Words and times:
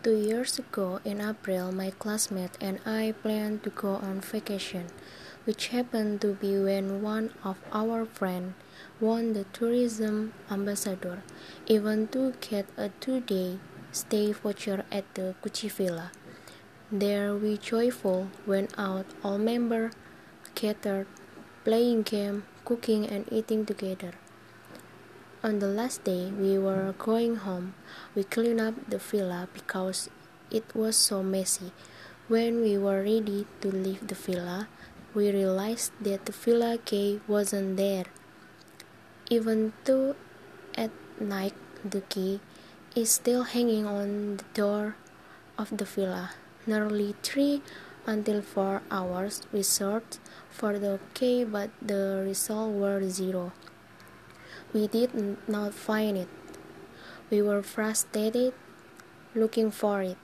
Two 0.00 0.14
years 0.14 0.60
ago, 0.60 1.00
in 1.04 1.20
April, 1.20 1.72
my 1.72 1.90
classmate 1.90 2.56
and 2.60 2.78
I 2.86 3.14
planned 3.20 3.64
to 3.64 3.70
go 3.70 3.96
on 3.96 4.20
vacation, 4.20 4.86
which 5.44 5.74
happened 5.74 6.20
to 6.20 6.34
be 6.34 6.56
when 6.56 7.02
one 7.02 7.34
of 7.42 7.58
our 7.72 8.06
friends 8.06 8.54
won 9.00 9.32
the 9.32 9.42
tourism 9.52 10.34
ambassador, 10.52 11.24
even 11.66 12.06
to 12.14 12.32
get 12.40 12.66
a 12.76 12.90
two-day 13.00 13.58
stay 13.90 14.30
voucher 14.30 14.84
at 14.92 15.04
the 15.14 15.34
Gucci 15.42 15.68
Villa. 15.68 16.12
There 16.92 17.34
we 17.34 17.58
joyful 17.58 18.28
went 18.46 18.72
out, 18.78 19.06
all 19.24 19.36
members 19.36 19.94
gathered, 20.54 21.08
playing 21.64 22.02
game, 22.02 22.44
cooking 22.64 23.04
and 23.04 23.26
eating 23.32 23.66
together. 23.66 24.12
On 25.48 25.60
the 25.60 25.72
last 25.80 26.04
day 26.04 26.28
we 26.28 26.58
were 26.58 26.92
going 26.98 27.36
home, 27.36 27.72
we 28.14 28.22
cleaned 28.22 28.60
up 28.60 28.74
the 28.86 28.98
villa 28.98 29.48
because 29.54 30.10
it 30.50 30.76
was 30.76 30.94
so 30.94 31.22
messy. 31.22 31.72
When 32.28 32.60
we 32.60 32.76
were 32.76 33.00
ready 33.00 33.46
to 33.62 33.68
leave 33.72 34.06
the 34.06 34.14
villa, 34.14 34.68
we 35.14 35.32
realized 35.32 35.92
that 36.02 36.26
the 36.26 36.32
villa 36.32 36.76
key 36.76 37.22
wasn't 37.26 37.78
there. 37.78 38.04
Even 39.30 39.72
though 39.84 40.16
at 40.76 40.90
night 41.18 41.56
the 41.82 42.02
key 42.02 42.40
is 42.94 43.08
still 43.08 43.44
hanging 43.44 43.86
on 43.86 44.36
the 44.36 44.48
door 44.52 44.96
of 45.56 45.74
the 45.74 45.86
villa. 45.86 46.32
Nearly 46.66 47.16
three 47.22 47.62
until 48.04 48.42
four 48.42 48.82
hours 48.90 49.48
we 49.50 49.62
searched 49.62 50.20
for 50.50 50.78
the 50.78 51.00
key, 51.14 51.44
but 51.44 51.70
the 51.80 52.20
results 52.28 52.76
were 52.76 53.00
zero. 53.08 53.54
We 54.72 54.86
did 54.86 55.10
not 55.48 55.74
find 55.74 56.16
it. 56.16 56.28
We 57.30 57.42
were 57.42 57.62
frustrated 57.62 58.54
looking 59.34 59.70
for 59.70 60.02
it. 60.02 60.18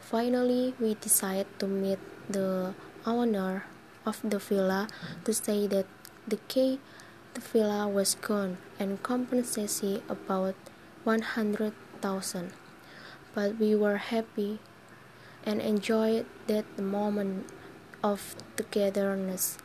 Finally, 0.00 0.74
we 0.80 0.94
decided 0.94 1.46
to 1.58 1.66
meet 1.66 1.98
the 2.28 2.74
owner 3.06 3.64
of 4.06 4.20
the 4.22 4.38
villa 4.38 4.88
to 5.24 5.32
say 5.32 5.66
that 5.66 5.86
the 6.28 6.36
key 6.48 6.80
the 7.34 7.40
villa 7.40 7.88
was 7.88 8.14
gone 8.14 8.58
and 8.78 9.02
compensation 9.02 10.00
about 10.08 10.54
100,000. 11.02 12.52
But 13.34 13.58
we 13.58 13.74
were 13.74 13.96
happy 13.96 14.60
and 15.42 15.60
enjoyed 15.60 16.26
that 16.46 16.78
moment 16.78 17.50
of 18.02 18.36
togetherness. 18.56 19.58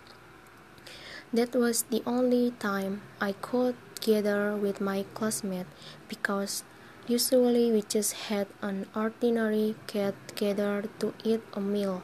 That 1.32 1.54
was 1.54 1.84
the 1.84 2.02
only 2.08 2.52
time 2.58 3.02
I 3.22 3.34
could 3.34 3.76
gather 4.02 4.56
with 4.56 4.82
my 4.82 5.06
classmates 5.14 5.70
because 6.08 6.64
usually 7.06 7.72
we 7.72 7.84
just 7.84 8.14
had 8.30 8.48
an 8.64 8.88
ordinary 8.96 9.76
get 9.86 10.16
together 10.28 10.86
to 10.98 11.14
eat 11.24 11.42
a 11.54 11.62
meal. 11.62 12.02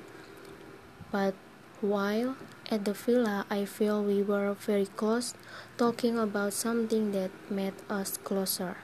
But 1.12 1.34
while 1.82 2.38
at 2.70 2.86
the 2.86 2.94
villa, 2.94 3.48
I 3.50 3.66
feel 3.66 4.04
we 4.04 4.22
were 4.22 4.54
very 4.54 4.86
close, 4.86 5.34
talking 5.78 6.20
about 6.20 6.54
something 6.54 7.12
that 7.14 7.32
made 7.50 7.74
us 7.90 8.18
closer, 8.18 8.78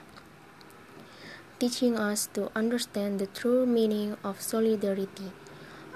teaching 1.60 1.96
us 1.96 2.26
to 2.34 2.50
understand 2.56 3.20
the 3.20 3.26
true 3.26 3.64
meaning 3.64 4.16
of 4.24 4.40
solidarity. 4.40 5.30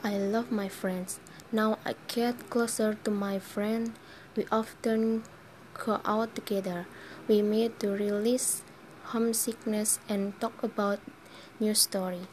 I 0.04 0.18
love 0.18 0.52
my 0.52 0.68
friends. 0.68 1.18
Now 1.50 1.78
I 1.84 1.94
get 2.06 2.48
closer 2.48 2.94
to 3.02 3.10
my 3.10 3.40
friend 3.40 3.94
we 4.36 4.44
often 4.52 5.24
go 5.74 6.00
out 6.04 6.34
together. 6.34 6.86
We 7.28 7.42
meet 7.42 7.80
to 7.80 7.88
release 7.90 8.62
homesickness 9.16 9.98
and 10.08 10.38
talk 10.40 10.62
about 10.62 11.00
new 11.58 11.74
story. 11.74 12.28